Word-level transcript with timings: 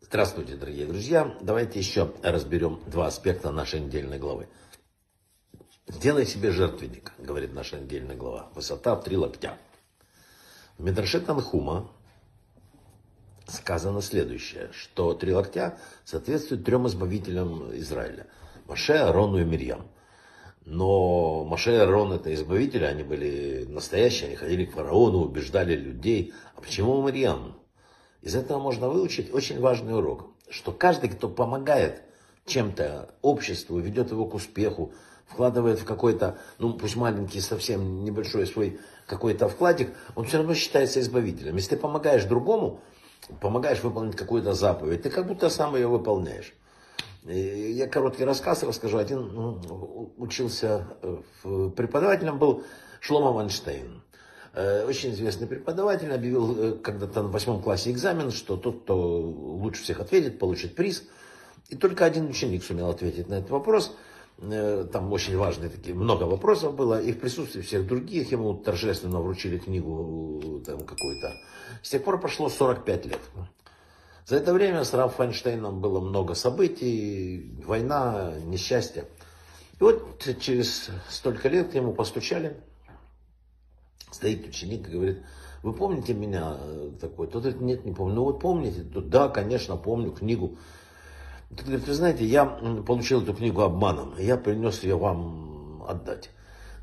Здравствуйте, 0.00 0.54
дорогие 0.54 0.86
друзья. 0.86 1.36
Давайте 1.40 1.80
еще 1.80 2.14
разберем 2.22 2.78
два 2.86 3.08
аспекта 3.08 3.50
нашей 3.50 3.80
недельной 3.80 4.20
главы. 4.20 4.46
Сделай 5.88 6.24
себе 6.24 6.52
жертвенник, 6.52 7.10
говорит 7.18 7.52
наша 7.52 7.80
недельная 7.80 8.14
глава. 8.14 8.48
Высота 8.54 8.94
в 8.94 9.02
три 9.02 9.16
локтя. 9.16 9.58
В 10.78 10.84
Медраше 10.84 11.20
Танхума 11.20 11.90
сказано 13.48 14.00
следующее, 14.00 14.70
что 14.72 15.14
три 15.14 15.34
локтя 15.34 15.80
соответствуют 16.04 16.64
трем 16.64 16.86
избавителям 16.86 17.76
Израиля. 17.78 18.28
Маше, 18.66 18.92
Арону 18.92 19.38
и 19.38 19.44
Мирьям. 19.44 19.88
Но 20.64 21.44
Маше 21.44 21.72
и 21.72 21.76
Арон 21.76 22.12
это 22.12 22.32
избавители, 22.32 22.84
они 22.84 23.02
были 23.02 23.66
настоящие, 23.68 24.28
они 24.28 24.36
ходили 24.36 24.64
к 24.64 24.72
фараону, 24.72 25.18
убеждали 25.18 25.76
людей. 25.76 26.32
А 26.56 26.60
почему 26.60 27.06
Мирьям? 27.06 27.58
Из 28.22 28.34
этого 28.34 28.58
можно 28.58 28.88
выучить 28.88 29.32
очень 29.32 29.60
важный 29.60 29.94
урок, 29.94 30.28
что 30.48 30.72
каждый, 30.72 31.10
кто 31.10 31.28
помогает 31.28 32.02
чем-то 32.46 33.14
обществу, 33.20 33.78
ведет 33.78 34.10
его 34.10 34.24
к 34.24 34.34
успеху, 34.34 34.92
вкладывает 35.26 35.80
в 35.80 35.84
какой-то, 35.84 36.38
ну 36.58 36.72
пусть 36.72 36.96
маленький, 36.96 37.40
совсем 37.40 38.02
небольшой 38.02 38.46
свой 38.46 38.80
какой-то 39.06 39.48
вкладик, 39.50 39.92
он 40.14 40.24
все 40.24 40.38
равно 40.38 40.54
считается 40.54 41.00
избавителем. 41.00 41.56
Если 41.56 41.70
ты 41.70 41.76
помогаешь 41.76 42.24
другому, 42.24 42.80
помогаешь 43.42 43.82
выполнить 43.82 44.16
какую-то 44.16 44.54
заповедь, 44.54 45.02
ты 45.02 45.10
как 45.10 45.26
будто 45.26 45.50
сам 45.50 45.74
ее 45.74 45.88
выполняешь. 45.88 46.54
Я 47.26 47.86
короткий 47.86 48.24
рассказ 48.24 48.62
расскажу. 48.64 48.98
Один 48.98 49.32
ну, 49.32 50.12
учился, 50.18 50.86
э, 51.02 51.70
преподавателем 51.74 52.38
был 52.38 52.64
Шлома 53.00 53.32
Ванштейн. 53.32 54.02
Э, 54.52 54.84
очень 54.84 55.12
известный 55.12 55.46
преподаватель 55.46 56.12
объявил 56.12 56.58
э, 56.58 56.72
когда-то 56.76 57.22
на 57.22 57.28
восьмом 57.30 57.62
классе 57.62 57.90
экзамен, 57.90 58.30
что 58.30 58.58
тот, 58.58 58.82
кто 58.82 59.20
лучше 59.20 59.82
всех 59.82 60.00
ответит, 60.00 60.38
получит 60.38 60.74
приз. 60.74 61.04
И 61.70 61.76
только 61.76 62.04
один 62.04 62.28
ученик 62.28 62.62
сумел 62.62 62.90
ответить 62.90 63.28
на 63.28 63.34
этот 63.34 63.50
вопрос. 63.50 63.96
Там 64.36 65.12
очень 65.12 65.38
важные 65.38 65.70
такие, 65.70 65.94
много 65.94 66.24
вопросов 66.24 66.74
было. 66.74 67.00
И 67.00 67.12
в 67.12 67.20
присутствии 67.20 67.62
всех 67.62 67.86
других 67.86 68.32
ему 68.32 68.52
торжественно 68.52 69.20
вручили 69.20 69.58
книгу 69.58 70.60
там 70.66 70.80
какую-то. 70.80 71.32
С 71.82 71.88
тех 71.88 72.04
пор 72.04 72.20
прошло 72.20 72.50
45 72.50 73.06
лет. 73.06 73.20
За 74.26 74.36
это 74.36 74.54
время 74.54 74.84
с 74.84 74.94
Раф 74.94 75.16
Файнштейном 75.16 75.80
было 75.80 76.00
много 76.00 76.34
событий, 76.34 77.54
война, 77.64 78.32
несчастье. 78.44 79.06
И 79.78 79.82
вот 79.82 80.24
через 80.40 80.88
столько 81.08 81.48
лет 81.48 81.70
к 81.70 81.74
нему 81.74 81.92
постучали 81.92 82.56
Стоит 84.14 84.46
ученик 84.46 84.88
и 84.88 84.92
говорит, 84.92 85.22
вы 85.64 85.72
помните 85.72 86.14
меня 86.14 86.56
такой? 87.00 87.26
Тот 87.26 87.42
говорит, 87.42 87.60
нет, 87.60 87.84
не 87.84 87.92
помню. 87.92 88.14
Ну 88.14 88.24
вот 88.24 88.38
помните? 88.38 88.82
Тот, 88.82 89.10
да, 89.10 89.28
конечно, 89.28 89.76
помню 89.76 90.12
книгу. 90.12 90.56
Тот 91.50 91.66
говорит, 91.66 91.88
вы 91.88 91.94
знаете, 91.94 92.24
я 92.24 92.44
получил 92.46 93.22
эту 93.22 93.34
книгу 93.34 93.62
обманом, 93.62 94.14
я 94.16 94.36
принес 94.36 94.84
ее 94.84 94.96
вам 94.96 95.84
отдать. 95.88 96.30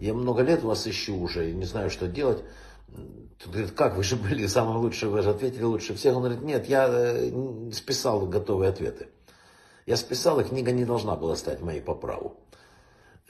Я 0.00 0.12
много 0.12 0.42
лет 0.42 0.64
вас 0.64 0.88
ищу 0.88 1.16
уже, 1.20 1.52
и 1.52 1.54
не 1.54 1.66
знаю, 1.66 1.88
что 1.88 2.08
делать. 2.08 2.42
Тут 3.42 3.52
говорит, 3.52 3.72
как, 3.72 3.96
вы 3.96 4.02
же 4.02 4.16
были 4.16 4.46
самым 4.46 4.76
лучшим, 4.76 5.12
вы 5.12 5.22
же 5.22 5.30
ответили 5.30 5.62
лучше 5.62 5.94
всех. 5.94 6.14
Он 6.14 6.22
говорит, 6.22 6.42
нет, 6.42 6.68
я 6.68 6.86
э, 6.90 7.70
списал 7.72 8.26
готовые 8.26 8.68
ответы. 8.68 9.08
Я 9.86 9.96
списал, 9.96 10.40
и 10.40 10.44
книга 10.44 10.72
не 10.72 10.84
должна 10.84 11.16
была 11.16 11.36
стать 11.36 11.62
моей 11.62 11.80
по 11.80 11.94
праву. 11.94 12.36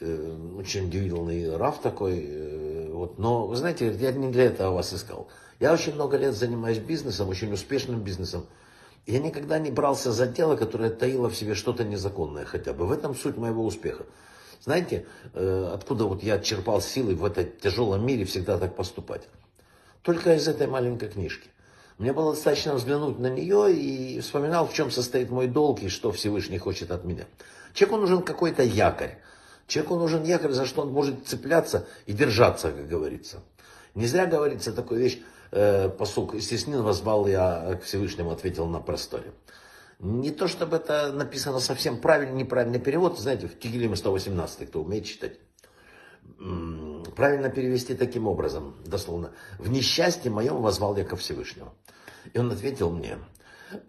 Э, 0.00 0.36
очень 0.58 0.86
удивительный 0.86 1.56
Раф 1.56 1.80
такой. 1.80 2.26
Э, 2.26 2.90
вот. 2.92 3.20
Но, 3.20 3.46
вы 3.46 3.54
знаете, 3.54 3.92
я 4.00 4.10
не 4.10 4.32
для 4.32 4.46
этого 4.46 4.74
вас 4.74 4.92
искал. 4.92 5.28
Я 5.60 5.72
очень 5.72 5.94
много 5.94 6.16
лет 6.16 6.34
занимаюсь 6.34 6.78
бизнесом, 6.78 7.28
очень 7.28 7.52
успешным 7.52 8.02
бизнесом. 8.02 8.46
Я 9.06 9.20
никогда 9.20 9.60
не 9.60 9.70
брался 9.70 10.10
за 10.10 10.26
дело, 10.26 10.56
которое 10.56 10.90
таило 10.90 11.30
в 11.30 11.36
себе 11.36 11.54
что-то 11.54 11.84
незаконное 11.84 12.46
хотя 12.46 12.72
бы. 12.72 12.84
В 12.84 12.90
этом 12.90 13.14
суть 13.14 13.36
моего 13.36 13.64
успеха. 13.64 14.06
Знаете, 14.62 15.06
откуда 15.32 16.04
вот 16.04 16.22
я 16.22 16.38
черпал 16.38 16.82
силы 16.82 17.14
в 17.14 17.24
этом 17.24 17.46
тяжелом 17.62 18.04
мире 18.04 18.26
всегда 18.26 18.58
так 18.58 18.76
поступать? 18.76 19.26
Только 20.02 20.34
из 20.34 20.48
этой 20.48 20.66
маленькой 20.66 21.08
книжки. 21.08 21.50
Мне 21.98 22.14
было 22.14 22.32
достаточно 22.32 22.74
взглянуть 22.74 23.18
на 23.18 23.26
нее 23.26 23.74
и 23.74 24.20
вспоминал, 24.20 24.66
в 24.66 24.72
чем 24.72 24.90
состоит 24.90 25.30
мой 25.30 25.46
долг 25.46 25.82
и 25.82 25.88
что 25.88 26.10
Всевышний 26.12 26.56
хочет 26.56 26.90
от 26.90 27.04
меня. 27.04 27.26
Человеку 27.74 28.00
нужен 28.00 28.22
какой-то 28.22 28.62
якорь. 28.62 29.18
Человеку 29.66 29.96
нужен 29.96 30.24
якорь, 30.24 30.52
за 30.52 30.64
что 30.64 30.82
он 30.82 30.92
может 30.92 31.26
цепляться 31.26 31.86
и 32.06 32.12
держаться, 32.12 32.72
как 32.72 32.88
говорится. 32.88 33.42
Не 33.94 34.06
зря 34.06 34.26
говорится 34.26 34.72
такая 34.72 34.98
вещь, 34.98 35.20
э, 35.50 35.90
посук, 35.90 36.40
«Стеснил 36.40 36.82
возвал 36.82 37.26
я 37.26 37.78
к 37.80 37.84
Всевышнему», 37.84 38.30
ответил 38.30 38.66
на 38.66 38.80
просторе. 38.80 39.32
Не 39.98 40.30
то, 40.30 40.48
чтобы 40.48 40.76
это 40.76 41.12
написано 41.12 41.60
совсем 41.60 41.98
правильно, 41.98 42.34
неправильный 42.34 42.80
перевод, 42.80 43.18
знаете, 43.18 43.46
в 43.46 43.58
Тигелиме 43.58 43.96
118, 43.96 44.68
кто 44.68 44.80
умеет 44.82 45.04
читать. 45.04 45.34
Правильно 47.20 47.50
перевести 47.50 47.94
таким 47.94 48.26
образом, 48.26 48.76
дословно. 48.86 49.32
«В 49.58 49.68
несчастье 49.70 50.30
моем 50.30 50.62
возвал 50.62 50.96
я 50.96 51.04
ко 51.04 51.16
Всевышнему». 51.16 51.74
И 52.32 52.38
он 52.38 52.50
ответил 52.50 52.88
мне, 52.88 53.18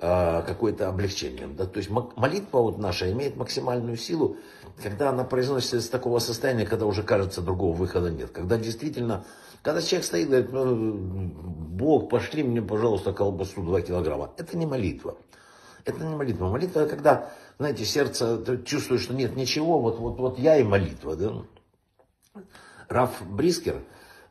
э, 0.01 0.43
какое-то 0.45 0.89
облегчение. 0.89 1.47
Да? 1.47 1.65
То 1.65 1.77
есть 1.77 1.89
молитва 1.89 2.59
вот 2.59 2.77
наша 2.77 3.09
имеет 3.09 3.37
максимальную 3.37 3.95
силу, 3.95 4.35
когда 4.83 5.11
она 5.11 5.23
произносится 5.23 5.77
из 5.77 5.87
такого 5.87 6.19
состояния, 6.19 6.65
когда 6.65 6.85
уже 6.85 7.03
кажется 7.03 7.39
другого 7.39 7.73
выхода 7.73 8.11
нет. 8.11 8.31
Когда 8.31 8.57
действительно, 8.57 9.23
когда 9.61 9.81
человек 9.81 10.05
стоит 10.05 10.27
и 10.27 10.29
говорит, 10.29 10.51
ну, 10.51 11.31
Бог, 11.69 12.09
пошли 12.09 12.43
мне, 12.43 12.61
пожалуйста, 12.61 13.13
колбасу 13.13 13.61
2 13.61 13.79
килограмма. 13.79 14.33
Это 14.35 14.57
не 14.57 14.65
молитва. 14.65 15.15
Это 15.85 16.03
не 16.03 16.17
молитва. 16.17 16.49
Молитва, 16.49 16.83
когда, 16.83 17.31
знаете, 17.59 17.85
сердце 17.85 18.61
чувствует, 18.65 18.99
что 18.99 19.13
нет 19.13 19.37
ничего, 19.37 19.79
вот, 19.79 19.99
вот, 19.99 20.19
вот 20.19 20.37
я 20.37 20.57
и 20.57 20.63
молитва. 20.63 21.15
Да? 21.15 21.31
Раф 22.91 23.25
Брискер, 23.25 23.81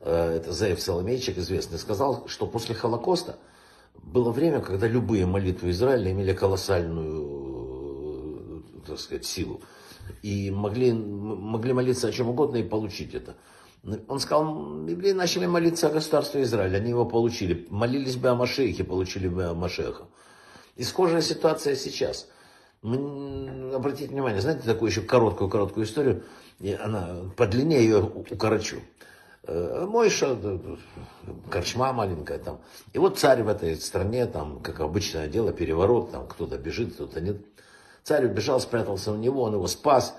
э, 0.01 0.37
это 0.37 0.53
Заев 0.53 0.81
Соломейчик 0.81 1.39
известный, 1.39 1.79
сказал, 1.79 2.29
что 2.29 2.47
после 2.47 2.75
Холокоста 2.75 3.39
было 3.95 4.31
время, 4.31 4.61
когда 4.61 4.87
любые 4.87 5.25
молитвы 5.25 5.71
Израиля 5.71 6.13
имели 6.13 6.35
колоссальную, 6.35 8.63
э, 8.85 8.87
так 8.87 8.99
сказать, 8.99 9.25
силу 9.25 9.63
и 10.23 10.51
могли, 10.51 10.93
могли 10.93 11.73
молиться 11.73 12.09
о 12.09 12.13
чем 12.13 12.29
угодно 12.29 12.59
и 12.59 12.63
получить 12.63 13.15
это. 13.15 13.35
Он 14.09 14.21
сказал, 14.21 14.87
евреи 14.87 15.13
начали 15.13 15.47
молиться 15.47 15.87
о 15.87 15.91
государстве 15.91 16.43
Израиля, 16.43 16.77
они 16.77 16.91
его 16.91 17.07
получили. 17.07 17.67
Молились 17.71 18.17
бы 18.17 18.29
о 18.29 18.35
Машехе, 18.35 18.85
получили 18.85 19.29
бы 19.29 19.45
о 19.45 19.55
Машеха. 19.55 20.05
И 20.77 20.85
схожая 20.85 21.23
ситуация 21.23 21.77
сейчас. 21.77 22.29
Обратите 22.83 24.09
внимание, 24.09 24.41
знаете 24.41 24.63
такую 24.65 24.91
еще 24.91 25.03
короткую-короткую 25.03 25.85
историю, 25.85 26.25
и 26.61 26.73
она 26.73 27.31
по 27.37 27.47
длине 27.47 27.83
ее 27.83 27.99
укорочу. 27.99 28.81
Э, 29.43 29.85
Мойша, 29.87 30.39
корчма 31.51 31.93
маленькая 31.93 32.39
там. 32.39 32.61
И 32.95 32.99
вот 32.99 33.19
царь 33.19 33.43
в 33.43 33.49
этой 33.49 33.77
стране, 33.77 34.25
там, 34.25 34.61
как 34.61 34.81
обычное 34.81 35.29
дело, 35.29 35.53
переворот, 35.53 36.11
там 36.11 36.27
кто-то 36.27 36.57
бежит, 36.57 36.95
кто-то 36.95 37.21
нет. 37.21 37.37
Царь 38.03 38.25
убежал, 38.25 38.61
спрятался 38.61 39.13
в 39.13 39.19
него, 39.19 39.43
он 39.43 39.55
его 39.55 39.67
спас. 39.67 40.17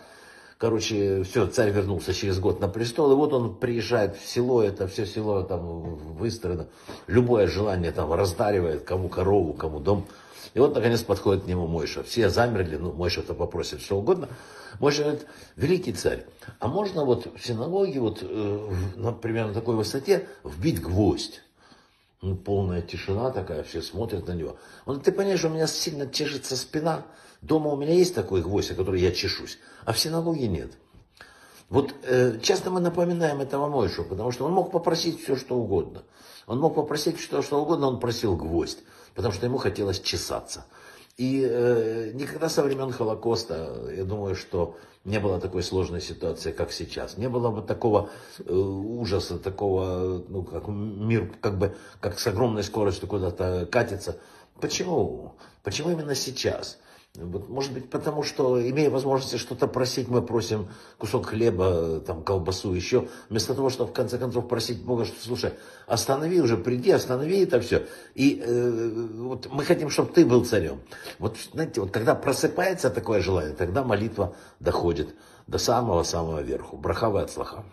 Короче, 0.61 1.23
все, 1.23 1.47
царь 1.47 1.71
вернулся 1.71 2.13
через 2.13 2.39
год 2.39 2.59
на 2.59 2.67
престол, 2.67 3.11
и 3.11 3.15
вот 3.15 3.33
он 3.33 3.55
приезжает 3.55 4.15
в 4.15 4.27
село, 4.27 4.61
это 4.61 4.87
все 4.87 5.07
село 5.07 5.41
там 5.41 5.95
выстроено, 5.95 6.67
любое 7.07 7.47
желание 7.47 7.91
там 7.91 8.13
раздаривает, 8.13 8.83
кому 8.83 9.09
корову, 9.09 9.53
кому 9.53 9.79
дом. 9.79 10.05
И 10.53 10.59
вот, 10.59 10.75
наконец, 10.75 11.01
подходит 11.01 11.45
к 11.45 11.47
нему 11.47 11.65
Мойша. 11.65 12.03
Все 12.03 12.29
замерли, 12.29 12.75
ну, 12.75 12.93
Мойша-то 12.93 13.33
попросит 13.33 13.81
что 13.81 13.97
угодно. 13.97 14.29
Мойша 14.79 15.01
говорит, 15.01 15.25
великий 15.55 15.93
царь, 15.93 16.27
а 16.59 16.67
можно 16.67 17.05
вот 17.05 17.25
в 17.35 17.43
синагоге, 17.43 17.99
вот, 17.99 18.19
э, 18.21 18.69
например, 18.97 19.47
на 19.47 19.55
такой 19.55 19.75
высоте 19.75 20.27
вбить 20.43 20.79
гвоздь? 20.79 21.41
Ну, 22.21 22.35
полная 22.35 22.81
тишина 22.81 23.31
такая, 23.31 23.63
все 23.63 23.81
смотрят 23.81 24.27
на 24.27 24.33
него. 24.33 24.57
Он 24.85 25.01
ты 25.01 25.11
понимаешь, 25.11 25.43
у 25.43 25.49
меня 25.49 25.65
сильно 25.67 26.07
чешется 26.07 26.55
спина, 26.55 27.05
Дома 27.41 27.71
у 27.71 27.75
меня 27.75 27.93
есть 27.93 28.13
такой 28.13 28.41
гвоздь, 28.41 28.71
о 28.71 28.75
который 28.75 29.01
я 29.01 29.11
чешусь, 29.11 29.57
а 29.83 29.93
в 29.93 29.99
синагоге 29.99 30.47
нет. 30.47 30.71
Вот 31.69 31.95
э, 32.03 32.37
часто 32.41 32.69
мы 32.69 32.79
напоминаем 32.79 33.41
этого 33.41 33.67
Мойшу, 33.67 34.03
потому 34.03 34.31
что 34.31 34.45
он 34.45 34.51
мог 34.51 34.71
попросить 34.71 35.23
все, 35.23 35.35
что 35.35 35.55
угодно. 35.55 36.03
Он 36.45 36.59
мог 36.59 36.75
попросить 36.75 37.17
все, 37.17 37.41
что 37.41 37.61
угодно, 37.61 37.87
он 37.87 37.99
просил 37.99 38.35
гвоздь, 38.35 38.79
потому 39.15 39.33
что 39.33 39.47
ему 39.47 39.57
хотелось 39.57 39.99
чесаться. 39.99 40.65
И 41.17 41.47
э, 41.47 42.11
никогда 42.13 42.49
со 42.49 42.63
времен 42.63 42.91
Холокоста, 42.91 43.89
я 43.95 44.03
думаю, 44.03 44.35
что 44.35 44.77
не 45.03 45.19
было 45.19 45.39
такой 45.39 45.63
сложной 45.63 46.01
ситуации, 46.01 46.51
как 46.51 46.71
сейчас. 46.71 47.17
Не 47.17 47.27
было 47.27 47.49
бы 47.49 47.61
такого 47.61 48.09
э, 48.39 48.53
ужаса, 48.53 49.39
такого, 49.39 50.23
ну, 50.27 50.43
как 50.43 50.67
мир 50.67 51.31
как 51.41 51.57
бы, 51.57 51.75
как 51.99 52.19
с 52.19 52.27
огромной 52.27 52.63
скоростью 52.63 53.07
куда-то 53.07 53.67
катится. 53.71 54.17
Почему? 54.59 55.33
Почему 55.63 55.91
именно 55.91 56.15
сейчас? 56.15 56.77
Вот, 57.15 57.49
может 57.49 57.73
быть, 57.73 57.89
потому 57.89 58.23
что, 58.23 58.61
имея 58.69 58.89
возможность 58.89 59.37
что-то 59.37 59.67
просить, 59.67 60.07
мы 60.07 60.21
просим 60.21 60.69
кусок 60.97 61.25
хлеба, 61.25 61.99
там, 61.99 62.23
колбасу, 62.23 62.73
еще, 62.73 63.09
вместо 63.29 63.53
того, 63.53 63.69
чтобы 63.69 63.89
в 63.89 63.93
конце 63.93 64.17
концов 64.17 64.47
просить 64.47 64.81
Бога, 64.81 65.03
что, 65.03 65.21
слушай, 65.21 65.51
останови 65.87 66.39
уже, 66.39 66.55
приди, 66.55 66.89
останови 66.91 67.43
это 67.43 67.59
все. 67.59 67.85
И 68.15 68.41
э, 68.41 69.07
вот 69.17 69.49
мы 69.51 69.65
хотим, 69.65 69.89
чтобы 69.89 70.13
ты 70.13 70.25
был 70.25 70.45
царем. 70.45 70.79
Вот, 71.19 71.35
знаете, 71.51 71.81
вот 71.81 71.91
когда 71.91 72.15
просыпается 72.15 72.89
такое 72.89 73.21
желание, 73.21 73.53
тогда 73.53 73.83
молитва 73.83 74.33
доходит 74.61 75.13
до 75.47 75.57
самого-самого 75.57 76.41
верху. 76.41 76.77
Брахава 76.77 77.23
от 77.23 77.31
слаха. 77.31 77.65